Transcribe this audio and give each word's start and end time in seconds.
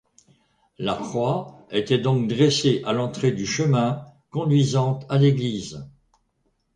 La 0.79 0.95
croix 0.95 1.63
était 1.69 1.99
donc 1.99 2.27
dressée 2.27 2.81
à 2.87 2.91
l'entrée 2.91 3.31
du 3.33 3.45
chemin 3.45 4.03
conduisant 4.31 4.97
à 5.09 5.19
l'église. 5.19 5.85